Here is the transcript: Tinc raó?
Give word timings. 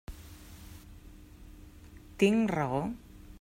Tinc 2.25 2.55
raó? 2.57 2.81